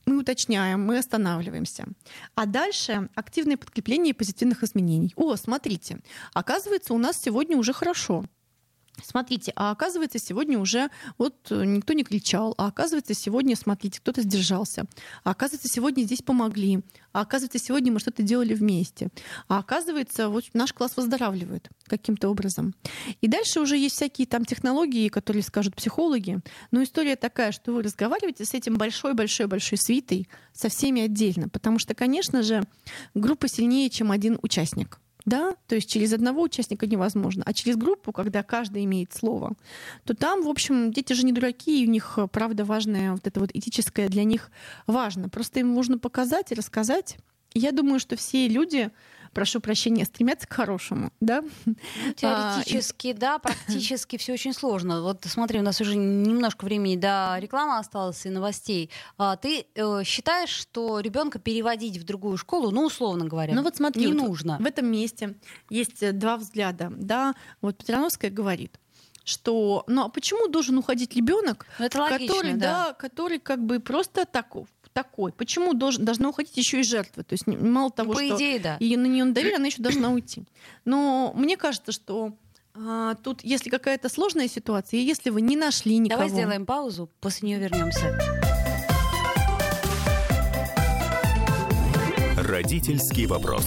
[0.08, 1.86] мы уточняем, мы останавливаемся.
[2.34, 5.12] А дальше активное подкрепление позитивных изменений.
[5.16, 5.98] О, смотрите,
[6.32, 8.24] оказывается, у нас сегодня уже хорошо.
[9.02, 14.22] Смотрите, а оказывается, сегодня уже вот э, никто не кричал, а оказывается, сегодня, смотрите, кто-то
[14.22, 14.86] сдержался,
[15.24, 16.80] а оказывается, сегодня здесь помогли,
[17.12, 19.08] а оказывается, сегодня мы что-то делали вместе,
[19.48, 22.74] а оказывается, вот наш класс выздоравливает каким-то образом.
[23.20, 27.82] И дальше уже есть всякие там технологии, которые скажут психологи, но история такая, что вы
[27.82, 32.64] разговариваете с этим большой-большой-большой свитой, со всеми отдельно, потому что, конечно же,
[33.14, 34.98] группа сильнее, чем один участник.
[35.28, 39.52] Да, то есть через одного участника невозможно, а через группу, когда каждый имеет слово,
[40.04, 43.38] то там, в общем, дети же не дураки, и у них, правда, важное, вот это
[43.38, 44.50] вот этическое для них
[44.86, 45.28] важно.
[45.28, 47.18] Просто им нужно показать и рассказать.
[47.52, 48.90] Я думаю, что все люди
[49.38, 51.44] прошу прощения, стремятся к хорошему, да?
[51.64, 51.74] Ну,
[52.16, 55.00] теоретически, а, да, практически все очень сложно.
[55.02, 58.90] Вот смотри, у нас уже немножко времени до рекламы осталось и новостей.
[59.16, 63.76] А, ты э, считаешь, что ребенка переводить в другую школу, ну, условно говоря, ну, вот
[63.76, 64.56] смотри, не вот нужно?
[64.58, 65.36] В этом месте
[65.70, 67.36] есть э, два взгляда, да.
[67.60, 68.80] Вот Петрановская говорит,
[69.28, 72.86] что, ну а почему должен уходить ребенок, ну, который, да.
[72.88, 75.32] да, который как бы просто таков, такой.
[75.32, 77.24] Почему должен, должна уходить еще и жертва?
[77.24, 78.76] То есть мало того, По что идее, да.
[78.80, 80.44] ее на нее надавили, она еще должна уйти.
[80.84, 82.34] Но мне кажется, что
[82.74, 86.22] а, тут, если какая-то сложная ситуация, и если вы не нашли никого...
[86.22, 88.18] Давай сделаем паузу, после нее вернемся.
[92.36, 93.66] Родительский вопрос.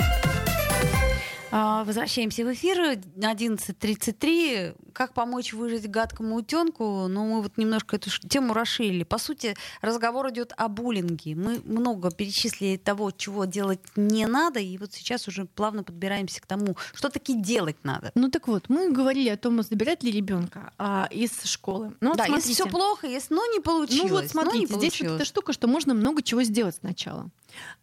[1.51, 2.97] А, возвращаемся в эфир.
[3.17, 4.75] 11.33.
[4.93, 7.07] Как помочь выжить гадкому утенку?
[7.07, 9.03] Ну, мы вот немножко эту тему расширили.
[9.03, 11.35] По сути, разговор идет о буллинге.
[11.35, 16.45] Мы много перечислили того, чего делать не надо, и вот сейчас уже плавно подбираемся к
[16.45, 18.11] тому, что таки делать надо.
[18.15, 21.93] Ну так вот, мы говорили о том, забирать ли ребенка а, из школы.
[21.99, 22.49] Ну, да, смотрите.
[22.49, 24.09] если все плохо, если но не получилось.
[24.09, 27.29] Ну вот смотрите, здесь вот эта штука, что можно много чего сделать сначала.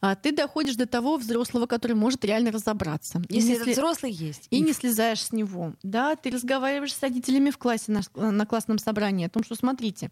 [0.00, 3.22] А ты доходишь до того взрослого, который может реально разобраться.
[3.28, 4.46] Если этот взрослый есть.
[4.50, 5.74] И не слезаешь с него.
[5.82, 10.10] Да, ты разговариваешь с родителями в классе на, на классном собрании о том, что смотрите,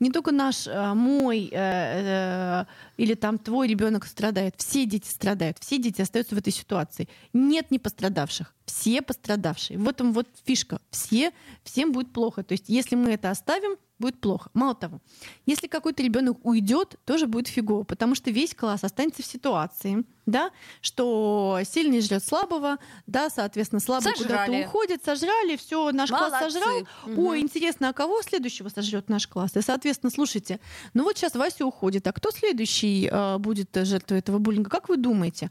[0.00, 2.64] не только наш, э, мой э, э,
[2.96, 7.08] или там твой ребенок страдает, все дети страдают, все дети остаются в этой ситуации.
[7.32, 9.78] Нет не пострадавших, все пострадавшие.
[9.78, 10.80] В этом вот фишка.
[10.90, 12.42] Все, всем будет плохо.
[12.42, 14.50] То есть если мы это оставим, будет плохо.
[14.54, 15.00] Мало того,
[15.46, 20.50] если какой-то ребенок уйдет, тоже будет фигово, потому что весь класс останется в ситуации, да,
[20.80, 26.38] что сильный жрет слабого, да, соответственно, слабый куда-то уходит, сожрали, все, наш Молодцы.
[26.38, 26.78] класс сожрал.
[27.06, 27.28] Угу.
[27.28, 29.56] Ой, интересно, а кого следующего сожрет наш класс?
[29.56, 30.58] И, соответственно, слушайте,
[30.92, 34.70] ну вот сейчас Вася уходит, а кто следующий э, будет жертвой этого буллинга?
[34.70, 35.50] Как вы думаете?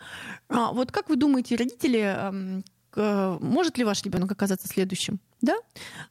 [0.49, 2.61] А, вот как вы думаете, родители, э,
[2.95, 5.19] может ли ваш ребенок оказаться следующим?
[5.43, 5.57] да,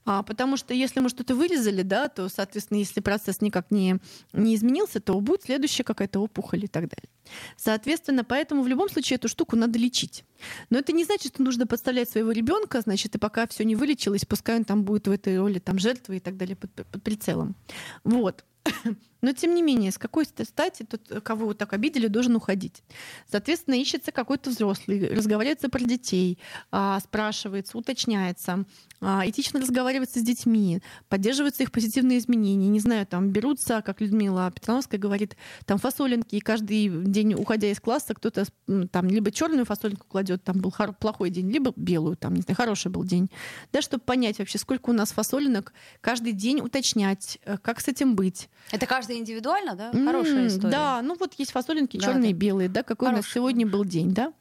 [0.05, 3.97] а, потому что если мы что-то вырезали, да, то, соответственно, если процесс никак не,
[4.35, 7.09] не изменился, то будет следующая какая-то опухоль и так далее.
[7.57, 10.25] Соответственно, поэтому в любом случае эту штуку надо лечить.
[10.71, 14.25] Но это не значит, что нужно подставлять своего ребенка, значит, и пока все не вылечилось,
[14.25, 17.57] пускай он там будет в этой роли там жертвы и так далее под, под прицелом.
[18.05, 18.45] Вот.
[19.23, 22.83] Но тем не менее, с какой стати тот, кого вот так обидели, должен уходить?
[23.31, 26.39] Соответственно, ищется какой-то взрослый, разговаривается про детей,
[26.71, 28.65] а, спрашивается, уточняется,
[29.01, 32.69] а, этично разговаривается с детьми, поддерживаются их позитивные изменения.
[32.69, 37.81] Не знаю, там берутся, как Людмила Петрановская говорит, там фасолинки, и каждый день, уходя из
[37.81, 38.45] класса, кто-то
[38.91, 42.90] там либо черную фасолинку кладет, там был плохой день, либо белую, там, не знаю, хороший
[42.90, 43.31] был день.
[43.73, 48.14] Да, чтобы понять вообще, сколько у нас фасолинок, каждый день уточнять, э, как с этим
[48.14, 48.49] быть.
[48.71, 49.92] Это каждый индивидуально, да?
[49.92, 50.73] Хорошая история.
[50.73, 53.21] Да, ну вот есть фасолинки да, черные и белые, да, какой Хороший.
[53.21, 54.33] у нас сегодня был день, да?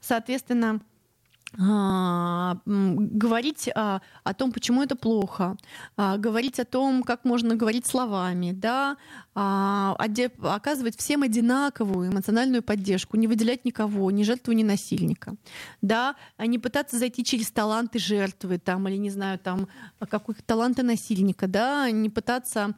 [0.00, 0.80] Соответственно,
[1.56, 5.56] говорить а, о том, почему это плохо,
[5.96, 8.96] а, говорить о том, как можно говорить словами, да,
[9.34, 15.36] оказывать всем одинаковую эмоциональную поддержку, не выделять никого, ни жертву, ни насильника,
[15.80, 19.68] да, а не пытаться зайти через таланты жертвы, там, или, не знаю, там,
[20.00, 22.74] какой-то таланты насильника, да, не пытаться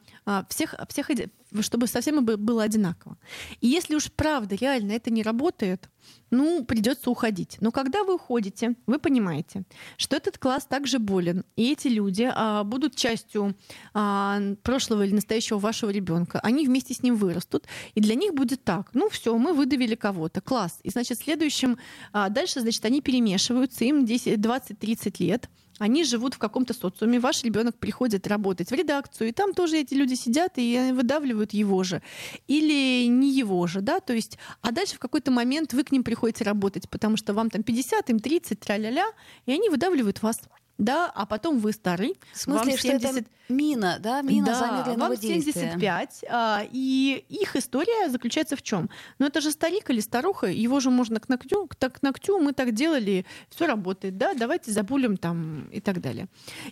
[0.49, 1.11] всех, всех,
[1.61, 3.17] чтобы совсем было одинаково.
[3.61, 5.89] И если уж правда реально это не работает,
[6.31, 7.57] ну, придется уходить.
[7.61, 9.65] Но когда вы уходите, вы понимаете,
[9.97, 13.57] что этот класс также болен, и эти люди а, будут частью
[13.95, 16.39] а, прошлого или настоящего вашего ребенка.
[16.41, 20.41] Они вместе с ним вырастут, и для них будет так: ну все, мы выдавили кого-то,
[20.41, 20.79] класс.
[20.85, 21.79] И значит, следующим
[22.13, 25.51] а, дальше, значит, они перемешиваются, им 10, 20, 30 лет
[25.81, 29.95] они живут в каком-то социуме, ваш ребенок приходит работать в редакцию, и там тоже эти
[29.95, 32.03] люди сидят и выдавливают его же.
[32.49, 36.05] Или не его же, да, то есть, а дальше в какой-то момент вы к ним
[36.05, 39.07] приходите работать, потому что вам там 50, им 30, тра-ля-ля,
[39.47, 40.41] и они выдавливают вас
[40.81, 42.15] да, а потом вы старый.
[42.33, 43.01] В смысле, вам 70...
[43.09, 48.63] что это мина, да, мина да, замедленного вам 75, а, и их история заключается в
[48.63, 48.89] чем?
[49.19, 52.53] Ну это же старик или старуха, его же можно к ногтю, так к ногтю мы
[52.53, 56.29] так делали, все работает, да, давайте забулим там и так далее.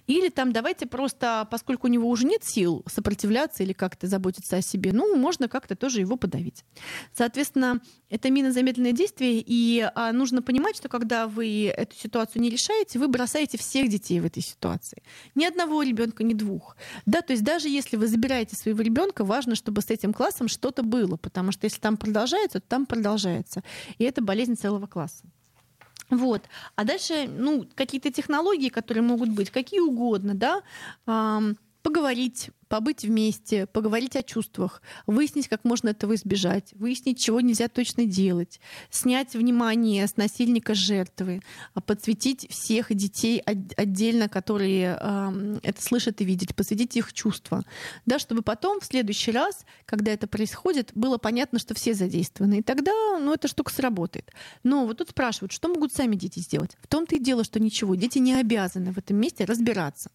[0.06, 4.62] Или там давайте просто, поскольку у него уже нет сил сопротивляться или как-то заботиться о
[4.62, 6.64] себе, ну можно как-то тоже его подавить.
[7.12, 12.48] Соответственно, это мина замедленное действие, и а, нужно понимать, что когда вы эту ситуацию не
[12.48, 15.02] решаете, вы бросаете всех детей в этой ситуации.
[15.34, 16.76] Ни одного ребенка, ни двух.
[17.06, 20.82] Да, то есть даже если вы забираете своего ребенка, важно, чтобы с этим классом что-то
[20.82, 23.62] было, потому что если там продолжается, то там продолжается.
[23.98, 25.24] И это болезнь целого класса.
[26.10, 26.42] Вот.
[26.74, 30.62] А дальше, ну, какие-то технологии, которые могут быть, какие угодно, да,
[31.82, 38.04] поговорить, побыть вместе, поговорить о чувствах, выяснить, как можно этого избежать, выяснить, чего нельзя точно
[38.06, 41.42] делать, снять внимание с насильника жертвы,
[41.74, 47.64] а подсветить всех детей отдельно, которые э, это слышат и видят, посвятить их чувства,
[48.06, 52.62] да, чтобы потом в следующий раз, когда это происходит, было понятно, что все задействованы, и
[52.62, 54.30] тогда, ну, эта штука сработает.
[54.62, 56.76] Но вот тут спрашивают, что могут сами дети сделать?
[56.82, 60.10] В том-то и дело, что ничего, дети не обязаны в этом месте разбираться.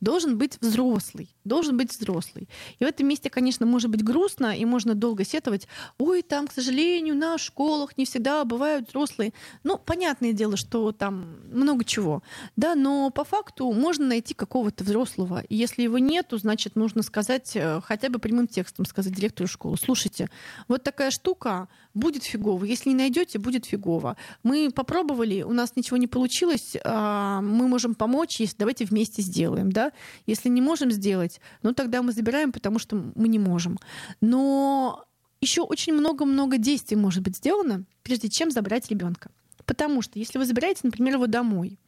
[0.00, 2.48] Должен быть взрослый, должен быть взрослый.
[2.78, 6.52] И в этом месте, конечно, может быть грустно, и можно долго сетовать, ой, там, к
[6.52, 9.32] сожалению, на школах не всегда бывают взрослые.
[9.64, 12.22] Ну, понятное дело, что там много чего.
[12.56, 15.42] Да, но по факту можно найти какого-то взрослого.
[15.48, 19.76] И если его нету, значит, нужно сказать, э, хотя бы прямым текстом сказать директору школы,
[19.76, 20.28] слушайте,
[20.68, 22.64] вот такая штука, будет фигово.
[22.64, 24.16] Если не найдете, будет фигово.
[24.42, 29.72] Мы попробовали, у нас ничего не получилось, а, мы можем помочь, если давайте вместе сделаем.
[29.72, 29.92] Да?
[30.26, 33.78] Если не можем сделать, ну тогда мы забираем, потому что мы не можем.
[34.20, 35.04] Но
[35.40, 39.30] еще очень много-много действий может быть сделано, прежде чем забрать ребенка.
[39.64, 41.78] Потому что если вы забираете, например, его домой,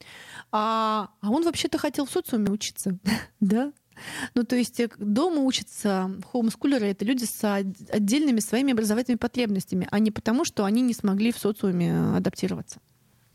[0.51, 2.99] а, а он вообще-то хотел в социуме учиться,
[3.41, 3.73] да,
[4.35, 9.99] ну, то есть э, дома учатся хоумскулеры— это люди с отдельными своими образовательными потребностями, а
[9.99, 12.81] не потому, что они не смогли в социуме адаптироваться.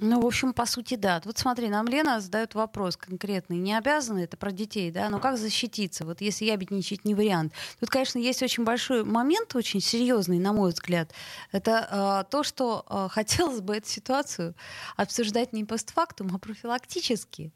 [0.05, 1.21] Ну, в общем, по сути, да.
[1.23, 3.55] Вот смотри, нам Лена задает вопрос конкретный.
[3.55, 5.09] Не обязаны это про детей, да?
[5.09, 6.03] Но как защититься?
[6.05, 7.53] Вот если ябедничать не вариант.
[7.79, 11.13] Тут, конечно, есть очень большой момент, очень серьезный, на мой взгляд.
[11.53, 14.55] Это э, то, что э, хотелось бы эту ситуацию
[14.97, 17.53] обсуждать не постфактум, а профилактически.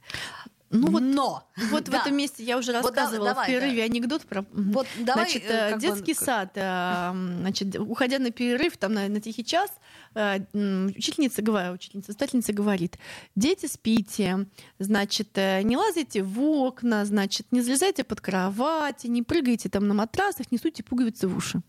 [0.70, 1.92] Ну вот, но вот да.
[1.92, 3.84] в этом месте я уже рассказывала вот, давай, в перерыве да.
[3.86, 6.20] анекдот про вот, давай, значит, э, детский бы...
[6.20, 6.52] сад.
[6.56, 9.72] Э, значит, уходя на перерыв там на, на тихий час,
[10.14, 12.98] э, учительница говорит, учительница, воспитательница говорит:
[13.36, 14.46] дети спите,
[14.78, 20.52] значит, не лазайте в окна, значит, не залезайте под кровати, не прыгайте там на матрасах,
[20.52, 21.62] не суйте пуговицы в уши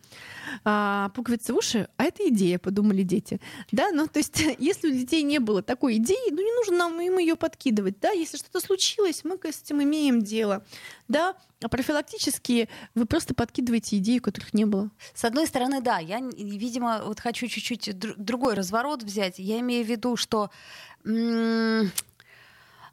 [0.64, 3.40] а, пуговицы в уши, а это идея, подумали дети.
[3.70, 7.00] Да, ну то есть, если у детей не было такой идеи, ну не нужно нам
[7.00, 8.00] им ее подкидывать.
[8.00, 10.64] Да, если что-то случилось, мы с этим имеем дело.
[11.08, 14.90] Да, а профилактически вы просто подкидываете идеи, которых не было.
[15.14, 19.38] С одной стороны, да, я, видимо, вот хочу чуть-чуть другой разворот взять.
[19.38, 20.50] Я имею в виду, что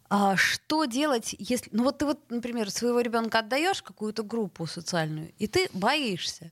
[0.07, 5.33] а что делать, если, ну вот ты вот, например, своего ребенка отдаешь какую-то группу социальную,
[5.39, 6.51] и ты боишься,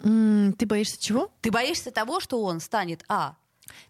[0.00, 1.30] ты боишься чего?
[1.40, 3.36] Ты боишься того, что он станет а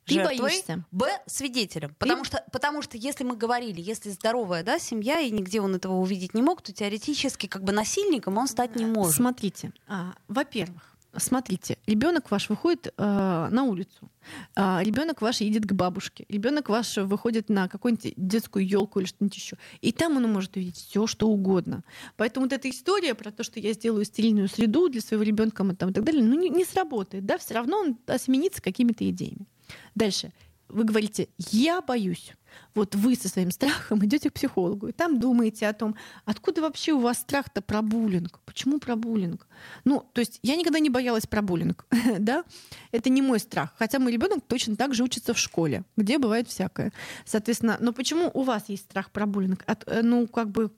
[0.04, 0.84] ты жертвой, боишься.
[0.90, 1.94] Б свидетелем.
[1.98, 5.94] Потому что, потому что если мы говорили, если здоровая да, семья, и нигде он этого
[5.94, 9.16] увидеть не мог, то теоретически как бы насильником он стать не может.
[9.16, 14.10] Смотрите, а, во-первых, смотрите, ребенок ваш выходит э, на улицу,
[14.54, 19.36] э, ребенок ваш едет к бабушке, ребенок ваш выходит на какую-нибудь детскую елку или что-нибудь
[19.36, 21.84] еще, и там он может увидеть все, что угодно.
[22.16, 25.74] Поэтому вот эта история про то, что я сделаю стерильную среду для своего ребенка и
[25.74, 29.46] так далее, ну не, не сработает, да, все равно он осеменится какими-то идеями.
[29.94, 30.32] Дальше.
[30.68, 32.34] Вы говорите, я боюсь
[32.74, 36.92] вот вы со своим страхом идете к психологу, и там думаете о том, откуда вообще
[36.92, 38.40] у вас страх-то про буллинг?
[38.44, 39.46] Почему про буллинг?
[39.84, 41.86] Ну, то есть я никогда не боялась про буллинг,
[42.18, 42.44] да?
[42.92, 43.74] Это не мой страх.
[43.78, 46.92] Хотя мой ребенок точно так же учится в школе, где бывает всякое.
[47.24, 49.64] Соответственно, но почему у вас есть страх про буллинг?
[49.66, 50.70] От, э, ну, как бы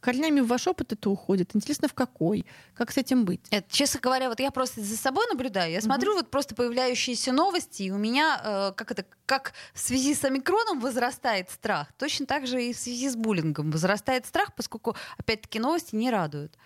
[0.00, 1.50] корнями в ваш опыт это уходит.
[1.54, 2.46] Интересно, в какой?
[2.74, 3.40] Как с этим быть?
[3.50, 5.72] Это, честно говоря, вот я просто за собой наблюдаю.
[5.72, 10.14] Я смотрю вот просто появляющиеся новости, и у меня, э, как это, как в связи
[10.14, 14.96] с омикроном возрастает страх, точно так же и в связи с буллингом возрастает страх, поскольку,
[15.18, 16.56] опять-таки, новости не радуют.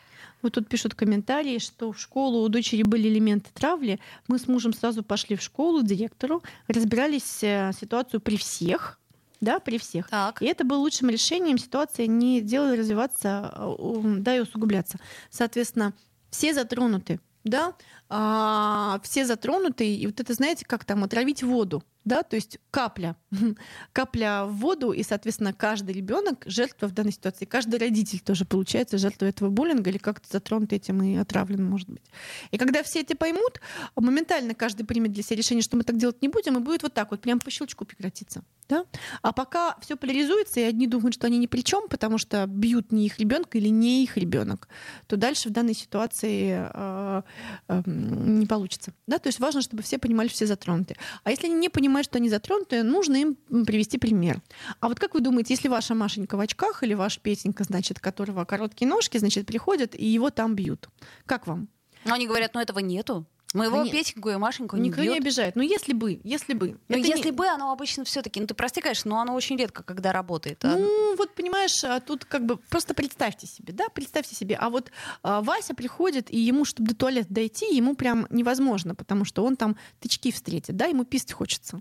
[0.42, 3.99] Вот тут пишут комментарии, что в школу у дочери были элементы травли.
[4.29, 8.99] Мы с мужем сразу пошли в школу, директору, разбирались э, ситуацию при всех,
[9.40, 10.09] да, при всех.
[10.09, 10.42] Так.
[10.42, 13.77] И это было лучшим решением, ситуация не делала развиваться, а,
[14.18, 14.98] да, и усугубляться.
[15.31, 15.94] Соответственно,
[16.31, 17.74] все затронуты, да,
[18.11, 23.16] а, все затронуты, и вот это, знаете, как там, отравить воду, да, то есть капля,
[23.92, 28.97] капля в воду, и, соответственно, каждый ребенок жертва в данной ситуации, каждый родитель тоже получается
[28.97, 32.03] жертва этого буллинга или как-то затронут этим и отравлен, может быть.
[32.51, 33.61] И когда все эти поймут,
[33.94, 36.94] моментально каждый примет для себя решение, что мы так делать не будем, и будет вот
[36.94, 38.42] так вот, прям по щелчку прекратиться.
[38.68, 38.85] Да?
[39.23, 42.92] А пока все поляризуется, и одни думают, что они ни при чем, потому что бьют
[42.92, 44.68] не их ребенка или не их ребенок,
[45.07, 47.23] то дальше в данной ситуации э,
[47.68, 48.92] э, не получится.
[49.06, 49.18] Да?
[49.18, 50.96] То есть важно, чтобы все понимали, все затронуты.
[51.24, 54.40] А если они не понимают, что они затронуты, нужно им привести пример.
[54.80, 58.44] А вот как вы думаете, если ваша Машенька в очках или ваш Петенька, значит, которого
[58.44, 60.88] короткие ножки, значит, приходят и его там бьют,
[61.26, 61.68] как вам?
[62.04, 63.26] Ну, они говорят, ну этого нету.
[63.54, 63.92] Моего Нет.
[63.92, 65.12] Петеньку и Машеньку не Никто бьет.
[65.12, 65.56] не обижает.
[65.56, 66.78] Ну, если бы, если бы.
[66.88, 67.32] Ну, если не...
[67.32, 70.62] бы, оно обычно все таки ну, ты прости, конечно, но оно очень редко, когда работает.
[70.66, 70.76] А...
[70.76, 74.54] Ну, вот понимаешь, а тут как бы просто представьте себе, да, представьте себе.
[74.56, 74.90] А вот
[75.22, 79.56] а, Вася приходит, и ему, чтобы до туалета дойти, ему прям невозможно, потому что он
[79.56, 81.80] там тычки встретит, да, ему писать хочется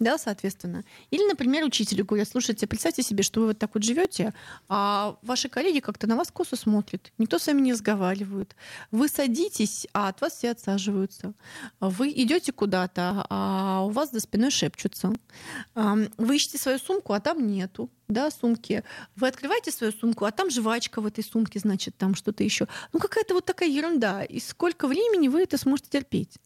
[0.00, 0.82] да, соответственно.
[1.10, 4.34] Или, например, учителю говорят, слушайте, представьте себе, что вы вот так вот живете,
[4.68, 8.56] а ваши коллеги как-то на вас косо смотрят, никто с вами не разговаривает.
[8.90, 11.34] Вы садитесь, а от вас все отсаживаются.
[11.78, 15.12] Вы идете куда-то, а у вас за спиной шепчутся.
[15.74, 18.84] Вы ищете свою сумку, а там нету да, сумки.
[19.16, 22.66] Вы открываете свою сумку, а там жвачка в этой сумке, значит, там что-то еще.
[22.92, 24.24] Ну, какая-то вот такая ерунда.
[24.24, 26.38] И сколько времени вы это сможете терпеть?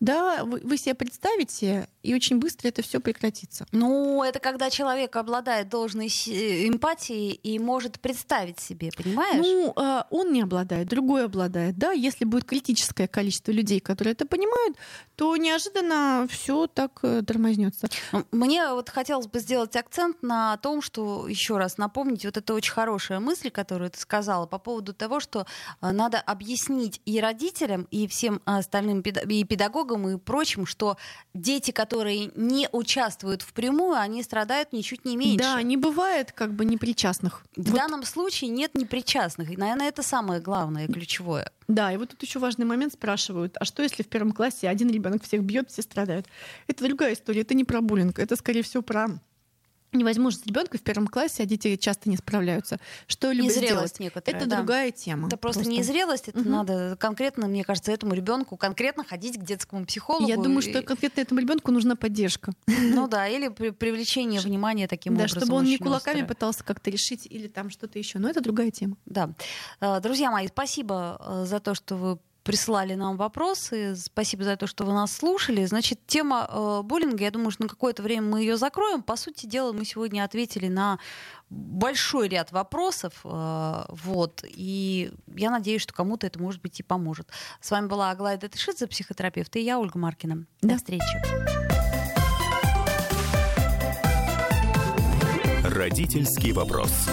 [0.00, 3.66] Да, вы, вы себе представите, и очень быстро это все прекратится.
[3.72, 9.44] Ну, это когда человек обладает должной эмпатией и может представить себе, понимаешь?
[9.44, 11.76] Ну, а, он не обладает, другой обладает.
[11.78, 14.76] Да, если будет критическое количество людей, которые это понимают,
[15.16, 17.88] то неожиданно все так э, тормознется.
[18.30, 22.54] Мне вот хотелось бы сделать акцент на том, что хочу еще раз напомнить, вот это
[22.54, 25.46] очень хорошая мысль, которую ты сказала по поводу того, что
[25.80, 30.96] э, надо объяснить и родителям, и всем остальным и педагогам, и прочим, что
[31.34, 35.38] дети, которые не участвуют впрямую, они страдают ничуть не меньше.
[35.38, 37.44] Да, не бывает как бы непричастных.
[37.56, 37.76] В вот.
[37.76, 39.50] данном случае нет непричастных.
[39.50, 41.50] И, наверное, это самое главное, ключевое.
[41.68, 44.90] Да, и вот тут еще важный момент спрашивают, а что если в первом классе один
[44.90, 46.26] ребенок всех бьет, все страдают?
[46.66, 49.08] Это другая история, это не про буллинг, это скорее всего про
[49.92, 52.78] невозможность ребенка в первом классе, а дети часто не справляются.
[53.06, 53.98] Что либо сделать?
[53.98, 54.56] Некоторая, это да.
[54.58, 55.28] другая тема.
[55.28, 55.80] Это просто, просто.
[55.80, 56.48] незрелость, это угу.
[56.48, 60.28] надо конкретно, мне кажется, этому ребенку конкретно ходить к детскому психологу.
[60.28, 60.70] Я думаю, и...
[60.70, 62.52] что конкретно этому ребенку нужна поддержка.
[62.66, 65.40] Ну да, или привлечение внимания таким да, образом.
[65.40, 68.18] Да, чтобы он не кулаками пытался как-то решить или там что-то еще.
[68.18, 68.96] Но это другая тема.
[69.06, 69.30] Да.
[69.80, 72.18] Э, друзья мои, спасибо э, за то, что вы
[72.48, 73.94] присылали нам вопросы.
[73.94, 75.66] Спасибо за то, что вы нас слушали.
[75.66, 79.02] Значит, тема э, буллинга, я думаю, что на какое-то время мы ее закроем.
[79.02, 80.98] По сути дела, мы сегодня ответили на
[81.50, 83.20] большой ряд вопросов.
[83.22, 84.44] Э, вот.
[84.48, 87.28] И я надеюсь, что кому-то это, может быть, и поможет.
[87.60, 90.46] С вами была Аглая Датышидзе, психотерапевт, и я, Ольга Маркина.
[90.62, 90.76] До да.
[90.78, 91.04] встречи.
[95.64, 97.10] Родительский вопрос.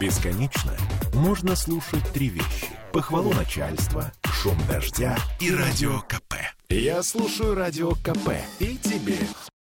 [0.00, 0.72] Бесконечно
[1.14, 6.34] можно слушать три вещи похвалу начальства, шум дождя и радио КП.
[6.68, 8.30] Я слушаю радио КП
[8.60, 9.18] и тебе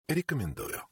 [0.08, 0.87] рекомендую.